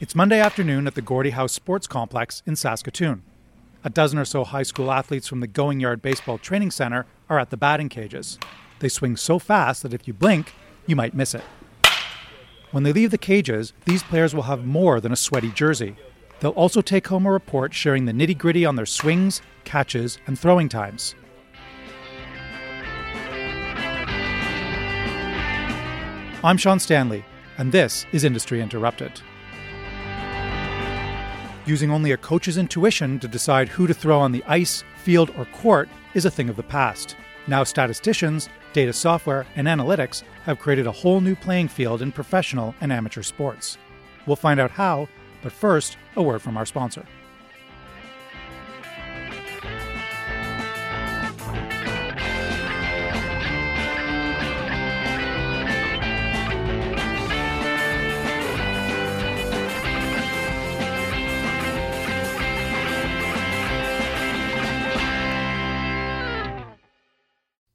[0.00, 3.22] It's Monday afternoon at the Gordie Howe Sports Complex in Saskatoon.
[3.84, 7.38] A dozen or so high school athletes from the Going Yard Baseball Training Center are
[7.38, 8.36] at the batting cages.
[8.80, 10.52] They swing so fast that if you blink,
[10.88, 11.44] you might miss it.
[12.72, 15.94] When they leave the cages, these players will have more than a sweaty jersey.
[16.40, 20.36] They'll also take home a report sharing the nitty gritty on their swings, catches, and
[20.36, 21.14] throwing times.
[26.42, 27.24] I'm Sean Stanley,
[27.58, 29.22] and this is Industry Interrupted.
[31.66, 35.46] Using only a coach's intuition to decide who to throw on the ice, field, or
[35.46, 37.16] court is a thing of the past.
[37.46, 42.74] Now, statisticians, data software, and analytics have created a whole new playing field in professional
[42.82, 43.78] and amateur sports.
[44.26, 45.08] We'll find out how,
[45.42, 47.06] but first, a word from our sponsor.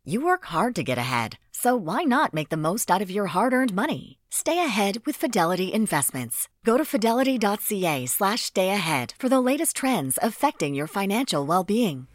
[0.09, 3.27] You work hard to get ahead, so why not make the most out of your
[3.27, 4.17] hard-earned money?
[4.31, 6.47] Stay ahead with Fidelity Investments.
[6.65, 12.07] Go to fidelity.ca slash stay ahead for the latest trends affecting your financial well-being.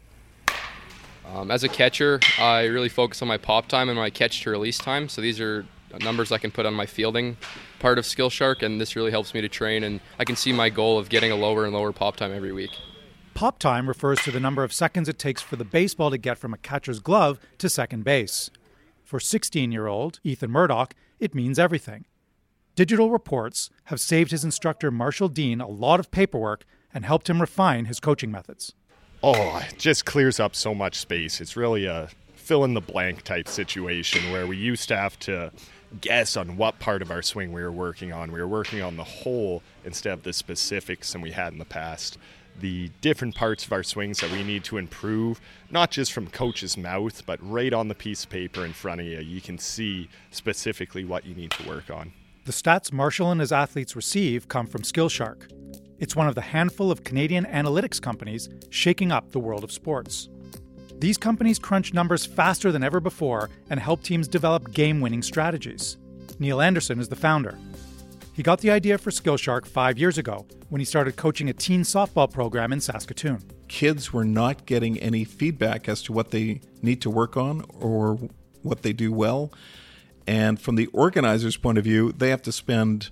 [1.33, 4.49] Um, as a catcher, I really focus on my pop time and my catch to
[4.49, 5.07] release time.
[5.07, 5.65] So these are
[6.01, 7.37] numbers I can put on my fielding
[7.79, 9.85] part of Skillshark, and this really helps me to train.
[9.85, 12.51] And I can see my goal of getting a lower and lower pop time every
[12.51, 12.71] week.
[13.35, 16.37] Pop time refers to the number of seconds it takes for the baseball to get
[16.37, 18.49] from a catcher's glove to second base.
[19.03, 22.05] For 16 year old Ethan Murdoch, it means everything.
[22.75, 26.63] Digital reports have saved his instructor Marshall Dean a lot of paperwork
[26.93, 28.73] and helped him refine his coaching methods.
[29.21, 31.41] Oh, it just clears up so much space.
[31.41, 35.51] It's really a fill in the blank type situation where we used to have to
[35.99, 38.31] guess on what part of our swing we were working on.
[38.31, 41.65] We were working on the whole instead of the specifics than we had in the
[41.65, 42.17] past
[42.59, 46.77] the different parts of our swings that we need to improve, not just from coach's
[46.77, 49.19] mouth, but right on the piece of paper in front of you.
[49.19, 52.13] You can see specifically what you need to work on.
[52.45, 55.51] The stats Marshall and his athletes receive come from Skillshark.
[55.97, 60.29] It's one of the handful of Canadian analytics companies shaking up the world of sports.
[60.99, 65.97] These companies crunch numbers faster than ever before and help teams develop game winning strategies.
[66.39, 67.57] Neil Anderson is the founder.
[68.35, 71.83] He got the idea for Skillshark five years ago when he started coaching a teen
[71.83, 73.41] softball program in Saskatoon.
[73.69, 78.19] Kids were not getting any feedback as to what they need to work on or
[78.61, 79.53] what they do well.
[80.27, 83.09] And from the organizer's point of view, they have to spend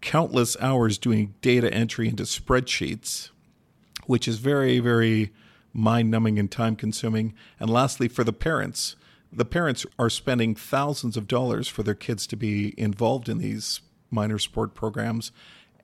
[0.00, 3.28] countless hours doing data entry into spreadsheets,
[4.06, 5.30] which is very, very
[5.74, 7.34] mind numbing and time consuming.
[7.60, 8.96] And lastly, for the parents,
[9.30, 13.82] the parents are spending thousands of dollars for their kids to be involved in these
[14.10, 15.32] minor sport programs.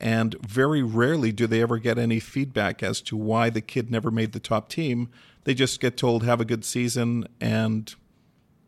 [0.01, 4.11] And very rarely do they ever get any feedback as to why the kid never
[4.11, 5.11] made the top team.
[5.45, 7.95] They just get told, have a good season, and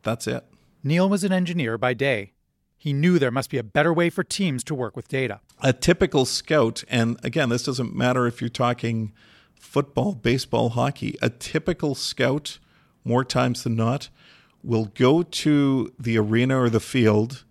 [0.02, 0.44] that's it.
[0.84, 2.32] Neil was an engineer by day.
[2.76, 5.40] He knew there must be a better way for teams to work with data.
[5.60, 9.12] A typical scout, and again, this doesn't matter if you're talking
[9.54, 12.58] football, baseball, hockey, a typical scout,
[13.04, 14.08] more times than not,
[14.64, 17.44] will go to the arena or the field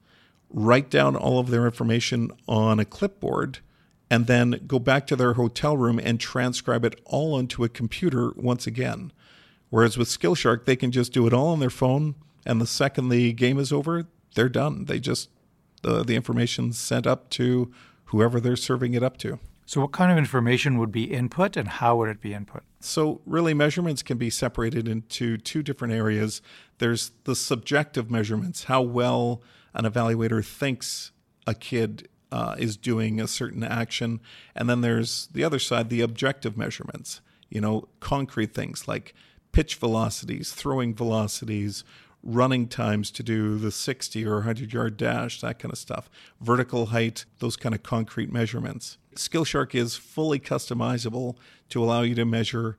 [0.53, 3.59] write down all of their information on a clipboard,
[4.09, 8.31] and then go back to their hotel room and transcribe it all onto a computer
[8.35, 9.11] once again.
[9.69, 13.09] Whereas with Skillshark, they can just do it all on their phone, and the second
[13.09, 14.85] the game is over, they're done.
[14.85, 15.29] They just
[15.83, 17.71] uh, the the information's sent up to
[18.05, 19.39] whoever they're serving it up to.
[19.65, 22.63] So, what kind of information would be input, and how would it be input?
[22.81, 26.41] So, really, measurements can be separated into two different areas.
[26.79, 29.41] There's the subjective measurements, how well
[29.73, 31.11] an evaluator thinks
[31.47, 34.21] a kid uh, is doing a certain action.
[34.55, 39.13] And then there's the other side, the objective measurements, you know, concrete things like
[39.51, 41.83] pitch velocities, throwing velocities,
[42.23, 46.09] running times to do the 60 or 100 yard dash, that kind of stuff,
[46.39, 48.97] vertical height, those kind of concrete measurements.
[49.15, 51.35] Skillshark is fully customizable
[51.69, 52.77] to allow you to measure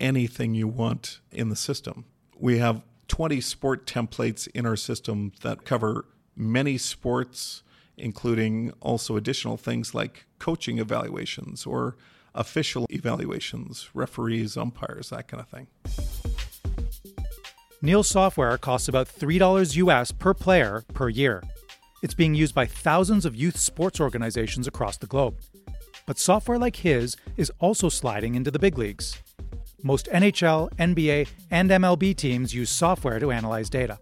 [0.00, 2.04] anything you want in the system.
[2.38, 7.62] We have 20 sport templates in our system that cover many sports,
[7.96, 11.96] including also additional things like coaching evaluations or
[12.34, 15.66] official evaluations, referees, umpires, that kind of thing.
[17.82, 21.42] Neil's software costs about $3 US per player per year.
[22.02, 25.36] It's being used by thousands of youth sports organizations across the globe.
[26.06, 29.22] But software like his is also sliding into the big leagues.
[29.82, 33.98] Most NHL, NBA, and MLB teams use software to analyze data.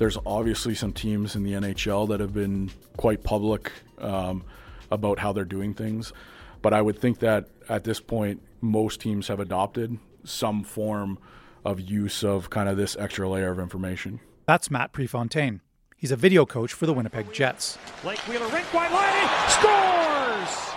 [0.00, 4.42] There's obviously some teams in the NHL that have been quite public um,
[4.90, 6.14] about how they're doing things.
[6.62, 11.18] But I would think that at this point, most teams have adopted some form
[11.66, 14.20] of use of kind of this extra layer of information.
[14.46, 15.60] That's Matt Prefontaine.
[15.98, 17.76] He's a video coach for the Winnipeg Jets.
[18.00, 20.74] Blake Wheeler, rink wide line, scores!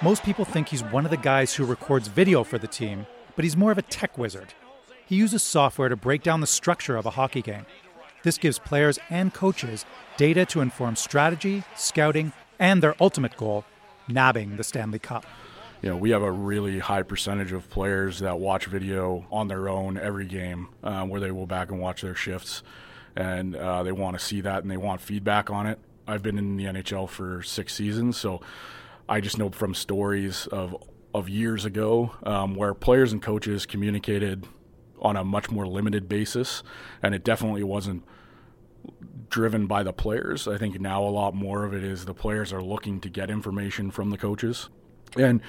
[0.00, 3.04] Most people think he's one of the guys who records video for the team,
[3.36, 4.54] but he's more of a tech wizard.
[5.04, 7.66] He uses software to break down the structure of a hockey game.
[8.24, 9.84] This gives players and coaches
[10.16, 13.64] data to inform strategy, scouting, and their ultimate goal,
[14.08, 15.26] nabbing the Stanley Cup.
[15.82, 19.68] You know, we have a really high percentage of players that watch video on their
[19.68, 22.62] own every game, um, where they will back and watch their shifts,
[23.14, 25.78] and uh, they want to see that and they want feedback on it.
[26.06, 28.40] I've been in the NHL for six seasons, so
[29.06, 30.74] I just know from stories of
[31.14, 34.46] of years ago um, where players and coaches communicated
[35.04, 36.62] on a much more limited basis,
[37.02, 38.02] and it definitely wasn't
[39.28, 40.48] driven by the players.
[40.48, 43.30] I think now a lot more of it is the players are looking to get
[43.30, 44.68] information from the coaches.
[45.16, 45.40] And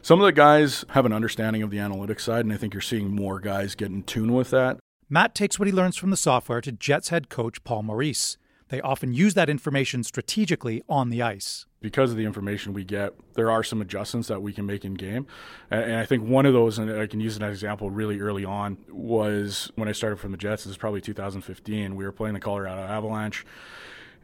[0.00, 2.80] some of the guys have an understanding of the analytics side, and I think you're
[2.80, 4.78] seeing more guys get in tune with that.
[5.08, 8.38] Matt takes what he learns from the software to Jets head coach Paul Maurice.
[8.72, 11.66] They often use that information strategically on the ice.
[11.82, 14.94] Because of the information we get, there are some adjustments that we can make in
[14.94, 15.26] game.
[15.70, 18.78] And I think one of those, and I can use an example really early on,
[18.88, 20.64] was when I started from the Jets.
[20.64, 21.94] This is probably 2015.
[21.94, 23.44] We were playing the Colorado Avalanche.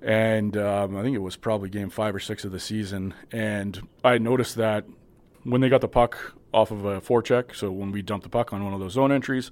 [0.01, 3.13] And um, I think it was probably game five or six of the season.
[3.31, 4.87] And I noticed that
[5.45, 8.55] when they got the puck off of a forecheck, so when we dumped the puck
[8.55, 9.51] on one of those zone entries,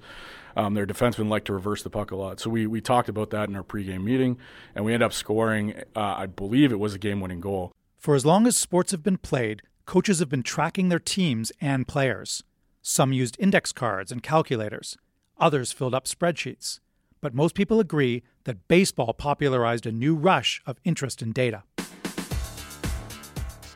[0.57, 2.39] um, their defensemen like to reverse the puck a lot.
[2.39, 4.37] So we, we talked about that in our pregame meeting,
[4.73, 7.71] and we ended up scoring, uh, I believe it was a game winning goal.
[7.99, 11.87] For as long as sports have been played, coaches have been tracking their teams and
[11.87, 12.43] players.
[12.81, 14.97] Some used index cards and calculators,
[15.37, 16.79] others filled up spreadsheets.
[17.21, 21.63] But most people agree that baseball popularized a new rush of interest in data.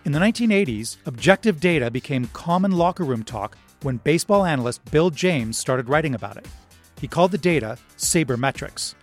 [0.03, 5.57] In the 1980s, objective data became common locker room talk when baseball analyst Bill James
[5.57, 6.47] started writing about it.
[7.01, 8.93] He called the data sabermetrics.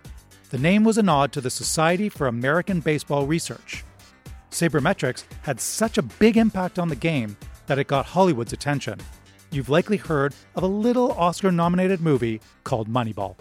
[0.50, 3.84] The name was a nod to the Society for American Baseball Research.
[4.52, 7.36] Sabermetrics had such a big impact on the game
[7.66, 9.00] that it got Hollywood's attention.
[9.50, 13.36] You've likely heard of a little Oscar nominated movie called Moneyball.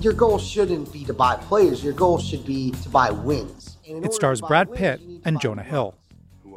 [0.00, 3.76] Your goal shouldn't be to buy players, your goal should be to buy wins.
[3.82, 5.96] It stars Brad Pitt and Jonah Hill.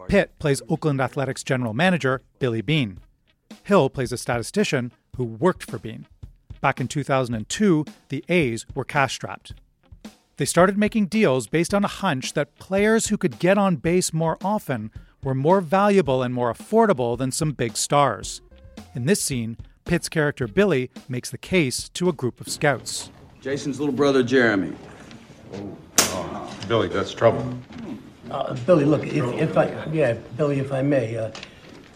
[0.08, 3.00] Pitt plays Oakland Athletics general manager Billy Beane.
[3.64, 6.06] Hill plays a statistician who worked for Beane.
[6.62, 9.54] Back in 2002, the A's were cash strapped.
[10.38, 14.14] They started making deals based on a hunch that players who could get on base
[14.14, 14.92] more often
[15.24, 18.42] were more valuable and more affordable than some big stars.
[18.96, 23.10] In this scene, Pitt's character Billy makes the case to a group of scouts.
[23.42, 24.76] Jason's little brother Jeremy.
[25.54, 27.58] Oh, oh Billy, that's trouble.
[28.30, 31.32] Uh, Billy, look, if, if I, yeah, Billy, if I may, uh,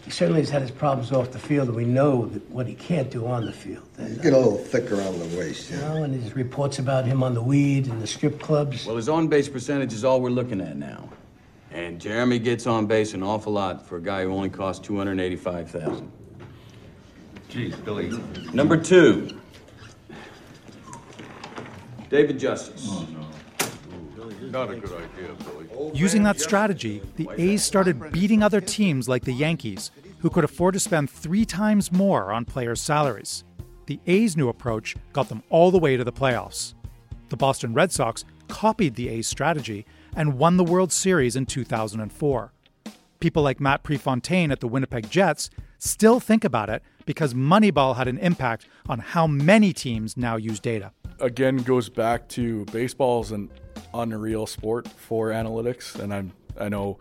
[0.04, 2.74] he certainly has had his problems off the field, and we know that what he
[2.74, 3.88] can't do on the field.
[3.96, 5.76] And, Get a little thick around the waist, yeah.
[5.76, 8.84] You know, and his reports about him on the weed and the strip clubs.
[8.84, 11.08] Well, his on base percentage is all we're looking at now.
[11.70, 16.12] And Jeremy gets on base an awful lot for a guy who only costs 285000
[17.48, 18.10] Geez, Billy.
[18.52, 19.40] Number two,
[22.10, 22.86] David Justice.
[22.90, 24.50] Oh, no.
[24.50, 25.53] Not a good idea, Billy.
[25.92, 30.74] Using that strategy, the A's started beating other teams like the Yankees, who could afford
[30.74, 33.44] to spend three times more on players' salaries.
[33.86, 36.74] The A's new approach got them all the way to the playoffs.
[37.28, 39.84] The Boston Red Sox copied the A's strategy
[40.16, 42.52] and won the World Series in 2004.
[43.20, 48.08] People like Matt Prefontaine at the Winnipeg Jets still think about it because Moneyball had
[48.08, 50.92] an impact on how many teams now use data.
[51.20, 53.50] Again, goes back to baseball's an
[53.94, 56.98] unreal sport for analytics, and I'm I know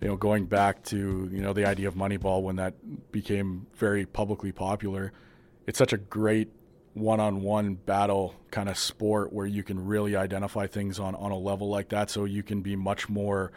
[0.00, 4.06] you know going back to you know the idea of Moneyball when that became very
[4.06, 5.12] publicly popular.
[5.66, 6.50] It's such a great
[6.94, 11.68] one-on-one battle kind of sport where you can really identify things on on a level
[11.68, 13.52] like that, so you can be much more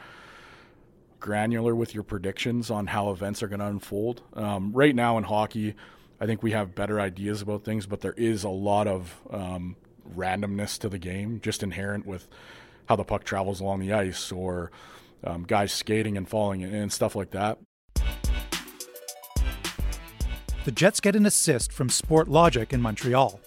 [1.19, 4.23] granular with your predictions on how events are going to unfold.
[4.33, 5.75] Um, right now in hockey,
[6.19, 9.75] I think we have better ideas about things, but there is a lot of um,
[10.15, 12.27] randomness to the game, just inherent with
[12.87, 14.71] how the puck travels along the ice or
[15.23, 17.57] um, guys skating and falling and stuff like that.
[20.63, 23.39] The Jets get an assist from Sportlogiq in Montreal.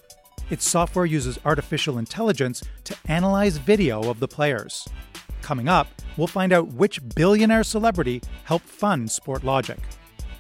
[0.50, 4.86] Its software uses artificial intelligence to analyze video of the players.
[5.40, 5.86] Coming up,
[6.16, 9.78] we'll find out which billionaire celebrity helped fund Sportlogiq.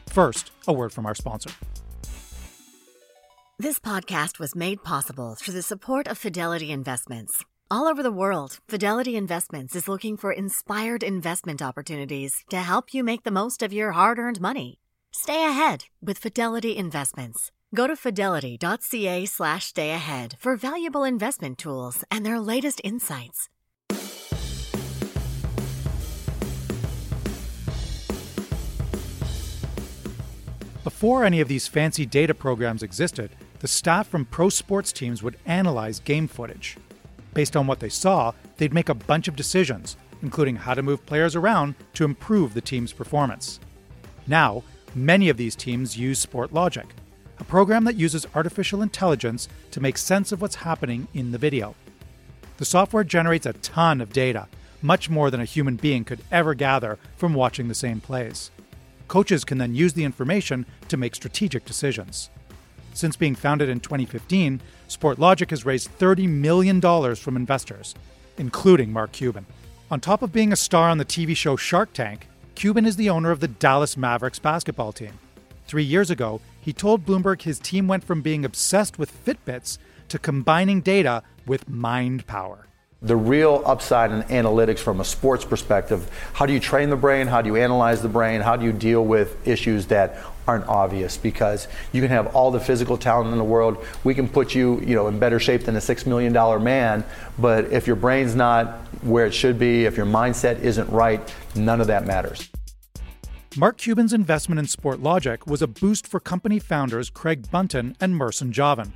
[0.08, 1.50] First, a word from our sponsor.
[3.58, 7.44] This podcast was made possible through the support of Fidelity Investments.
[7.74, 13.02] All over the world, Fidelity Investments is looking for inspired investment opportunities to help you
[13.02, 14.78] make the most of your hard earned money.
[15.10, 17.50] Stay ahead with Fidelity Investments.
[17.74, 23.48] Go to fidelity.ca slash stay ahead for valuable investment tools and their latest insights.
[30.84, 35.38] Before any of these fancy data programs existed, the staff from pro sports teams would
[35.44, 36.76] analyze game footage.
[37.34, 41.04] Based on what they saw, they'd make a bunch of decisions, including how to move
[41.04, 43.60] players around to improve the team's performance.
[44.26, 44.62] Now,
[44.94, 46.86] many of these teams use SportLogiq,
[47.38, 51.74] a program that uses artificial intelligence to make sense of what's happening in the video.
[52.56, 54.46] The software generates a ton of data,
[54.80, 58.52] much more than a human being could ever gather from watching the same plays.
[59.08, 62.30] Coaches can then use the information to make strategic decisions.
[62.94, 66.80] Since being founded in 2015, SportLogiq has raised $30 million
[67.16, 67.94] from investors,
[68.38, 69.44] including Mark Cuban.
[69.90, 73.10] On top of being a star on the TV show Shark Tank, Cuban is the
[73.10, 75.18] owner of the Dallas Mavericks basketball team.
[75.66, 80.18] Three years ago, he told Bloomberg his team went from being obsessed with Fitbits to
[80.18, 82.66] combining data with mind power
[83.04, 86.10] the real upside in analytics from a sports perspective.
[86.32, 87.26] How do you train the brain?
[87.26, 88.40] How do you analyze the brain?
[88.40, 90.18] How do you deal with issues that
[90.48, 91.18] aren't obvious?
[91.18, 93.84] Because you can have all the physical talent in the world.
[94.04, 97.04] We can put you, you know, in better shape than a six million dollar man,
[97.38, 101.20] but if your brain's not where it should be, if your mindset isn't right,
[101.54, 102.48] none of that matters.
[103.56, 108.50] Mark Cuban's investment in SportLogiq was a boost for company founders Craig Buntin and Mehrsan
[108.50, 108.94] Javan.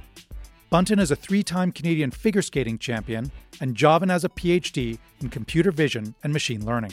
[0.71, 5.31] Buntin is a three time Canadian figure skating champion, and Javan has a PhD in
[5.31, 6.93] computer vision and machine learning.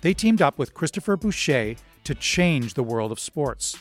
[0.00, 3.78] They teamed up with Christopher Boucher to change the world of sports.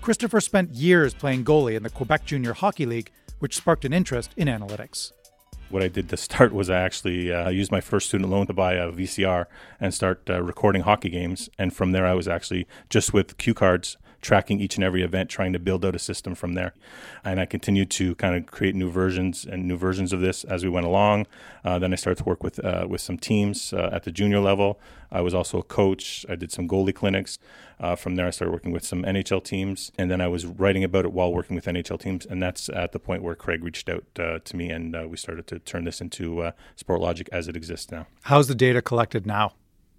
[0.00, 4.30] Christopher spent years playing goalie in the Quebec Junior Hockey League, which sparked an interest
[4.36, 5.10] in analytics.
[5.68, 8.54] What I did to start was I actually uh, used my first student loan to
[8.54, 9.46] buy a VCR
[9.80, 11.50] and start uh, recording hockey games.
[11.58, 15.30] And from there, I was actually just with cue cards tracking each and every event,
[15.30, 16.74] trying to build out a system from there.
[17.24, 20.64] And I continued to kind of create new versions and new versions of this as
[20.64, 21.26] we went along.
[21.64, 24.40] Uh, then I started to work with uh, with some teams uh, at the junior
[24.40, 24.80] level.
[25.10, 26.26] I was also a coach.
[26.28, 27.38] I did some goalie clinics.
[27.80, 30.84] Uh, from there, I started working with some NHL teams, and then I was writing
[30.84, 32.26] about it while working with NHL teams.
[32.26, 35.16] And that's at the point where Craig reached out uh, to me, and uh, we
[35.16, 38.06] started to turn this into SportLogiq as it exists now.
[38.22, 39.54] How's the data collected now?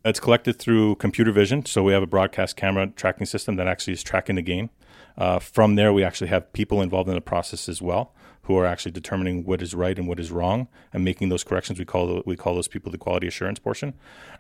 [0.10, 1.66] It's collected through computer vision.
[1.66, 4.72] So we have a broadcast camera tracking system that actually is tracking the game.
[5.16, 8.66] Uh, from there, we actually have people involved in the process as well who are
[8.66, 11.78] actually determining what is right and what is wrong and making those corrections.
[11.78, 13.94] We call we call those people the quality assurance portion.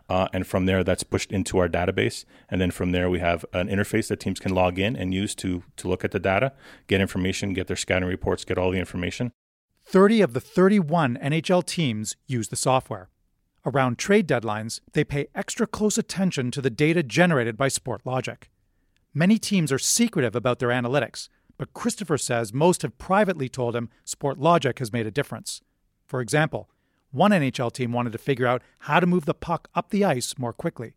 [0.10, 2.26] Uh, and from there, that's pushed into our database.
[2.50, 5.36] And then from there, we have an interface that teams can log in and use
[5.36, 6.54] to to look at the data,
[6.88, 9.32] get information, get their scouting reports, get all the information.
[9.86, 13.10] 30 of the 31 NHL teams use the software.
[13.70, 18.46] Around trade deadlines, they pay extra close attention to the data generated by SportLogiq.
[19.14, 23.90] Many teams are secretive about their analytics, but Christopher says most have privately told him
[24.08, 25.62] SportLogiq has made a difference.
[26.08, 26.68] For example,
[27.12, 30.36] one NHL team wanted to figure out how to move the puck up the ice
[30.40, 30.96] more quickly.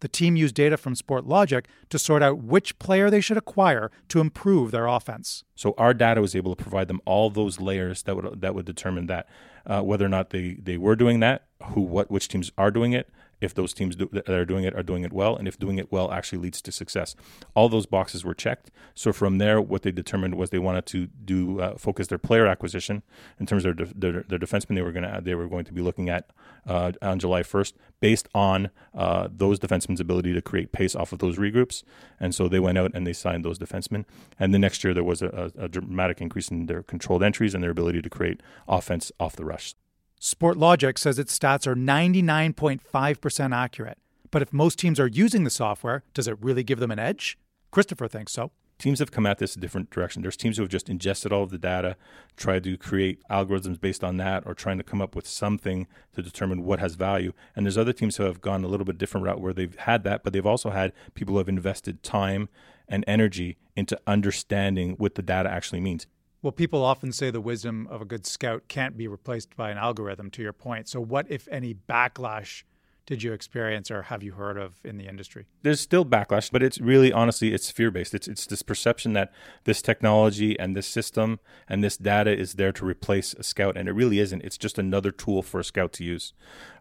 [0.00, 4.20] The team used data from SportLogiq to sort out which player they should acquire to
[4.20, 5.44] improve their offense.
[5.54, 8.64] So our data was able to provide them all those layers that would that would
[8.64, 9.28] determine that
[9.66, 12.92] uh, whether or not they, they were doing that, who what which teams are doing
[12.92, 13.08] it,
[13.40, 15.78] if those teams do, that are doing it are doing it well, and if doing
[15.78, 17.16] it well actually leads to success.
[17.54, 18.70] All those boxes were checked.
[18.94, 22.46] So from there, what they determined was they wanted to do uh, focus their player
[22.46, 23.02] acquisition
[23.38, 24.74] in terms of their, their, their defensemen.
[24.74, 26.30] They were going to they were going to be looking at
[26.66, 31.18] uh, on July 1st based on uh, those defensemen's ability to create pace off of
[31.18, 31.82] those regroups.
[32.18, 34.04] And so they went out and they signed those defensemen.
[34.38, 37.54] And the next year there was a, a, a dramatic increase in their controlled entries
[37.54, 39.74] and their ability to create offense off the rush.
[40.20, 43.98] SportLogiq says its stats are 99.5% accurate.
[44.30, 47.38] But if most teams are using the software, does it really give them an edge?
[47.70, 48.52] Christopher thinks so.
[48.78, 50.20] Teams have come at this a different direction.
[50.20, 51.96] There's teams who have just ingested all of the data,
[52.36, 56.22] tried to create algorithms based on that, or trying to come up with something to
[56.22, 57.32] determine what has value.
[57.56, 60.04] And there's other teams who have gone a little bit different route where they've had
[60.04, 62.50] that, but they've also had people who have invested time
[62.88, 66.06] and energy into understanding what the data actually means.
[66.42, 69.76] Well, people often say the wisdom of a good scout can't be replaced by an
[69.76, 70.88] algorithm, to your point.
[70.88, 72.62] So, what, if any, backlash
[73.10, 75.44] did you experience or have you heard of in the industry?
[75.62, 78.14] There's still backlash, but it's really honestly it's fear based.
[78.14, 79.32] It's it's this perception that
[79.64, 83.88] this technology and this system and this data is there to replace a scout, and
[83.88, 84.42] it really isn't.
[84.42, 86.32] It's just another tool for a scout to use.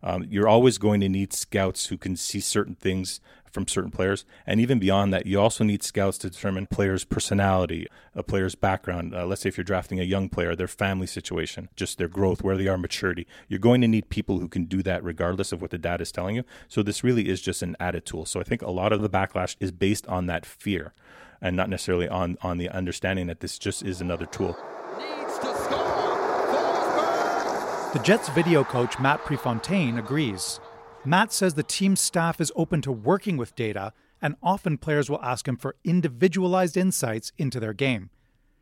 [0.03, 4.25] Um, you're always going to need scouts who can see certain things from certain players.
[4.45, 9.15] And even beyond that, you also need scouts to determine players' personality, a player's background.
[9.15, 12.43] Uh, let's say if you're drafting a young player, their family situation, just their growth,
[12.43, 13.27] where they are, maturity.
[13.47, 16.11] You're going to need people who can do that regardless of what the data is
[16.11, 16.43] telling you.
[16.67, 18.25] So this really is just an added tool.
[18.25, 20.93] So I think a lot of the backlash is based on that fear
[21.41, 24.57] and not necessarily on, on the understanding that this just is another tool.
[27.93, 30.59] The Jets video coach Matt Prefontaine agrees.
[31.05, 35.21] Matt says the team's staff is open to working with data, and often players will
[35.23, 38.09] ask him for individualized insights into their game.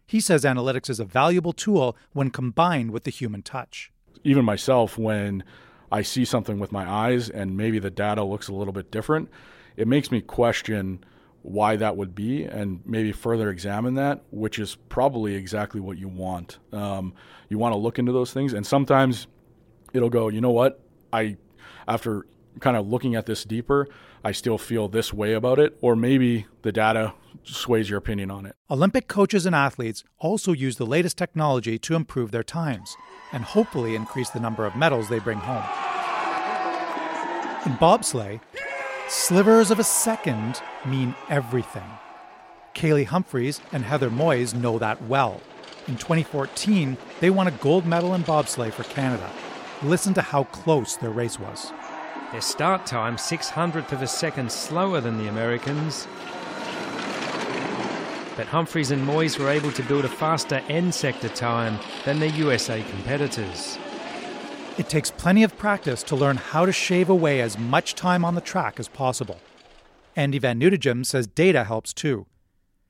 [0.06, 3.92] He says analytics is a valuable tool when combined with the human touch.
[4.24, 5.44] Even myself, when
[5.92, 9.30] I see something with my eyes and maybe the data looks a little bit different,
[9.76, 11.04] it makes me question
[11.42, 16.08] why that would be and maybe further examine that, which is probably exactly what you
[16.08, 16.60] want.
[16.72, 17.14] Um,
[17.50, 19.28] you want to look into those things, and sometimes
[19.94, 20.82] it'll go, you know what?
[21.12, 21.38] I,
[21.88, 22.26] after
[22.60, 23.88] kind of looking at this deeper,
[24.24, 28.46] I still feel this way about it, or maybe the data sways your opinion on
[28.46, 28.56] it.
[28.70, 32.96] Olympic coaches and athletes also use the latest technology to improve their times
[33.32, 35.64] and hopefully increase the number of medals they bring home.
[37.66, 38.40] In bobsleigh,
[39.10, 41.90] Slivers of a second mean everything.
[42.76, 45.40] Kaillie Humphries and Heather Moyse know that well.
[45.88, 49.32] In 2014, they won a gold medal in bobsleigh for Canada.
[49.84, 51.72] Listen to how close their race was.
[52.32, 56.08] Their start time, 600th of a second slower than the Americans.
[58.36, 62.30] But Humphries and Moyse were able to build a faster end sector time than their
[62.30, 63.78] USA competitors.
[64.80, 68.34] It takes plenty of practice to learn how to shave away as much time on
[68.34, 69.40] the track as possible.
[70.16, 72.26] Andy Van Neutegem says data helps too.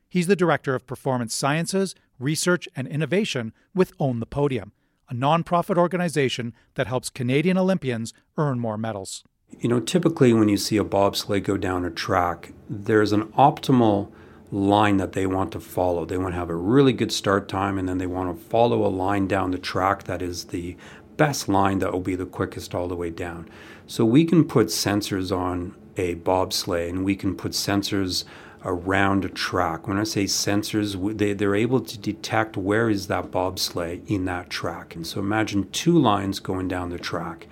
[0.07, 4.71] He's the Director of Performance Sciences, Research, and Innovation with Own the Podium,
[5.09, 9.23] a nonprofit organization that helps Canadian Olympians earn more medals.
[9.59, 14.11] You know, typically when you see a bobsleigh go down a track, there's an optimal
[14.51, 16.05] line that they want to follow.
[16.05, 18.85] They want to have a really good start time and then they want to follow
[18.85, 20.77] a line down the track that is the
[21.17, 23.49] best line that will be the quickest all the way down.
[23.87, 28.23] So we can put sensors on a bobsleigh and we can put sensors
[28.65, 29.87] around a track.
[29.87, 34.49] When I say sensors, they, they're able to detect where is that bobsleigh in that
[34.49, 34.95] track.
[34.95, 37.47] And so imagine two lines going down the track.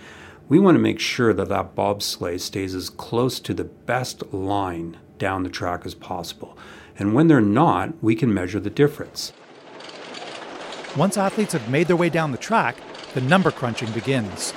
[0.48, 4.98] We want to make sure that that bobsleigh stays as close to the best line
[5.18, 6.58] down the track as possible.
[6.98, 9.34] And when they're not, we can measure the difference.
[10.96, 12.78] Once athletes have made their way down the track,
[13.14, 14.54] the number crunching begins.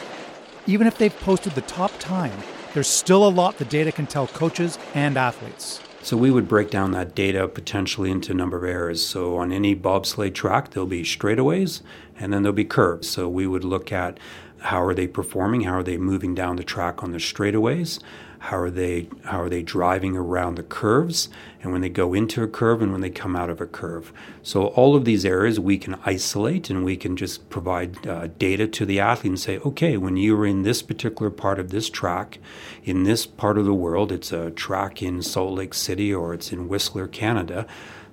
[0.67, 2.39] Even if they've posted the top time,
[2.75, 5.81] there's still a lot the data can tell coaches and athletes.
[6.09, 9.07] So we would break down that data potentially into number of errors.
[9.07, 11.83] So on any bobsleigh track, there'll be straightaways
[12.19, 13.11] and then there'll be curves.
[13.11, 14.19] So we would look at
[14.61, 17.99] how are they performing, how are they moving down the track on the straightaways,
[18.39, 21.29] how are they how are they driving around the curves?
[21.63, 24.13] And when they go into a curve and when they come out of a curve.
[24.43, 28.69] So all of these areas we can isolate and we can just provide uh, data
[28.69, 32.39] to the athlete and say okay when you're in this particular part of this track
[32.85, 36.53] in this part of the world it's a track in salt lake city or it's
[36.53, 37.67] in whistler canada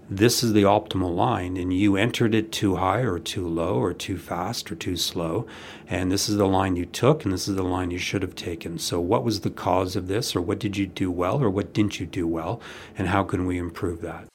[0.09, 3.91] this is the optimal line and you entered it too high or too low or
[3.91, 5.47] too fast or too slow
[5.87, 8.35] and this is the line you took and this is the line you should have
[8.35, 8.77] taken.
[8.77, 11.73] So what was the cause of this or what did you do well or what
[11.73, 12.61] didn't you do well
[12.95, 14.25] and how can we improve that?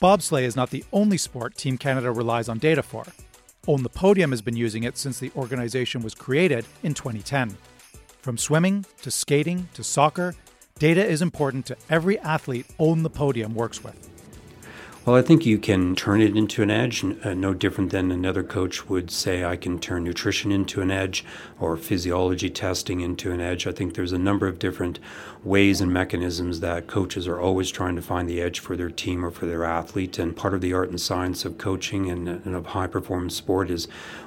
[0.00, 3.04] Bobsleigh is not the only sport team canada relies on data for.
[3.66, 7.56] Own the podium has been using it since the organization was created in 2010
[8.22, 10.34] from swimming to skating to soccer
[10.80, 14.10] Data is important to every athlete Own the Podium works with.
[15.06, 18.42] Well, I think you can turn it into an edge, uh, no different than another
[18.42, 21.24] coach would say, I can turn nutrition into an edge
[21.60, 23.66] or physiology testing into an edge.
[23.66, 24.98] I think there's a number of different
[25.44, 29.24] ways and mechanisms that coaches are always trying to find the edge for their team
[29.24, 30.18] or for their athlete.
[30.18, 33.70] And part of the art and science of coaching and, and of high performance sport
[33.70, 33.86] is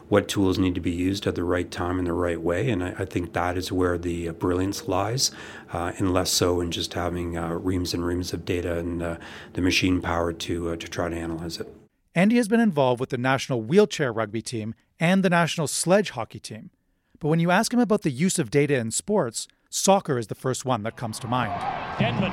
[0.09, 2.69] what tools need to be used at the right time in the right way.
[2.69, 5.31] And I, I think that is where the uh, brilliance lies,
[5.73, 9.17] uh, and less so in just having uh, reams and reams of data and uh,
[9.53, 11.67] the machine power to, uh, to try to analyze it.
[12.15, 16.39] Andy has been involved with the national wheelchair rugby team and the national sledge hockey
[16.39, 16.71] team.
[17.19, 20.35] But when you ask him about the use of data in sports, soccer is the
[20.35, 21.51] first one that comes to mind.
[21.99, 22.31] Denman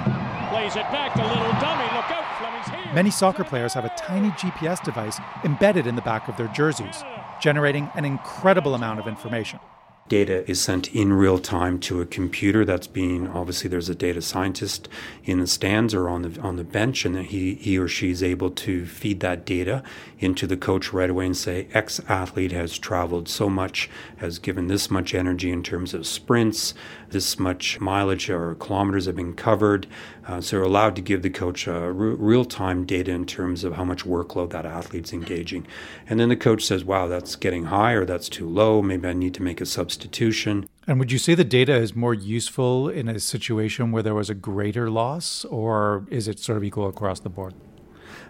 [0.51, 1.85] plays it back to little dummy.
[1.85, 2.84] Look out, Fleming's here.
[2.95, 7.03] Many soccer players have a tiny GPS device embedded in the back of their jerseys,
[7.41, 9.59] generating an incredible amount of information.
[10.07, 14.23] Data is sent in real time to a computer that's being obviously there's a data
[14.23, 14.89] scientist
[15.25, 18.23] in the stands or on the on the bench and he he or she is
[18.23, 19.83] able to feed that data
[20.19, 24.67] into the coach right away and say X athlete has traveled so much, has given
[24.67, 26.75] this much energy in terms of sprints,
[27.15, 29.87] this much mileage or kilometers have been covered.
[30.27, 33.65] Uh, so you're allowed to give the coach uh, re- real time data in terms
[33.65, 35.67] of how much workload that athlete's engaging.
[36.07, 38.83] And then the coach says, wow, that's getting high or that's too low.
[38.83, 40.69] Maybe I need to make a substitution.
[40.87, 44.29] And would you say the data is more useful in a situation where there was
[44.29, 47.55] a greater loss, or is it sort of equal across the board?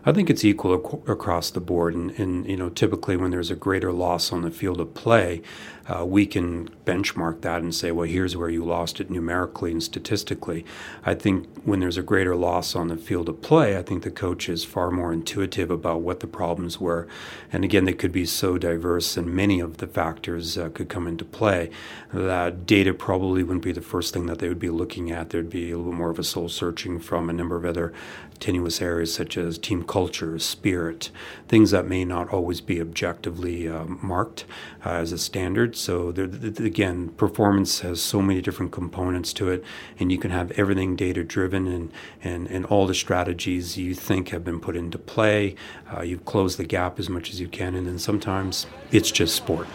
[0.07, 3.51] I think it's equal ac- across the board, and, and, you know typically when there's
[3.51, 5.41] a greater loss on the field of play,
[5.87, 9.83] uh, we can benchmark that and say, well, here's where you lost it numerically and
[9.83, 10.65] statistically.
[11.05, 14.11] I think when there's a greater loss on the field of play, I think the
[14.11, 17.07] coach is far more intuitive about what the problems were,
[17.51, 21.07] and again, they could be so diverse, and many of the factors uh, could come
[21.07, 21.71] into play.
[22.13, 25.31] That data probably wouldn't be the first thing that they would be looking at.
[25.31, 27.93] There'd be a little more of a soul searching from a number of other
[28.41, 31.09] tenuous areas such as team culture, spirit,
[31.47, 34.45] things that may not always be objectively uh, marked
[34.85, 35.77] uh, as a standard.
[35.77, 39.63] So, there, again, performance has so many different components to it,
[40.01, 41.93] and you can have everything data driven, and,
[42.25, 45.55] and, and all the strategies you think have been put into play.
[45.97, 49.37] Uh, you've closed the gap as much as you can, and then sometimes it's just
[49.37, 49.69] sport.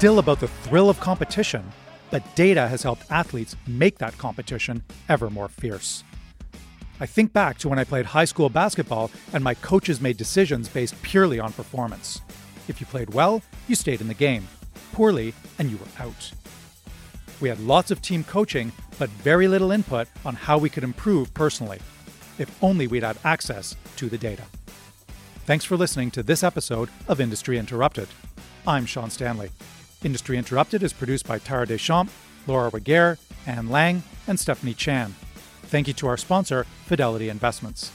[0.00, 1.62] Still about the thrill of competition,
[2.10, 6.04] but data has helped athletes make that competition ever more fierce.
[7.00, 10.70] I think back to when I played high school basketball and my coaches made decisions
[10.70, 12.22] based purely on performance.
[12.66, 14.48] If you played well, you stayed in the game.
[14.92, 16.32] Poorly, and you were out.
[17.42, 21.34] We had lots of team coaching, but very little input on how we could improve
[21.34, 21.78] personally.
[22.38, 24.44] If only we'd had access to the data.
[25.44, 28.08] Thanks for listening to this episode of Industry Interrupted.
[28.66, 29.50] I'm Sean Stanley.
[30.02, 32.12] Industry Interrupted is produced by Tara Deschamps,
[32.46, 35.14] Laura Reguer, Anne Lang, and Stephanie Chan.
[35.64, 37.92] Thank you to our sponsor, Fidelity Investments.